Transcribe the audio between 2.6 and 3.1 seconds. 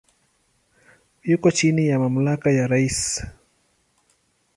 rais.